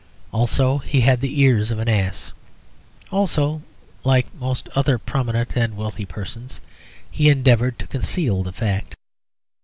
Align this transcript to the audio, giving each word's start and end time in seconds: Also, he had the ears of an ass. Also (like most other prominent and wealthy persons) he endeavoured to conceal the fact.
Also, 0.33 0.79
he 0.79 1.01
had 1.01 1.21
the 1.21 1.39
ears 1.41 1.69
of 1.69 1.77
an 1.77 1.87
ass. 1.87 2.33
Also 3.11 3.61
(like 4.03 4.33
most 4.33 4.67
other 4.73 4.97
prominent 4.97 5.55
and 5.55 5.77
wealthy 5.77 6.05
persons) 6.05 6.59
he 7.11 7.29
endeavoured 7.29 7.77
to 7.77 7.85
conceal 7.85 8.41
the 8.41 8.51
fact. 8.51 8.95